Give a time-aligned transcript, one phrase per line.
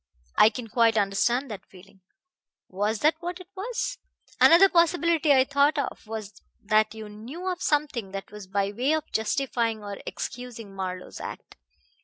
[0.35, 2.01] I can quite understand that feeling.
[2.69, 3.99] Was that what it was?
[4.39, 8.93] Another possibility I thought of was that you knew of something that was by way
[8.95, 11.55] of justifying or excusing Marlowe's act.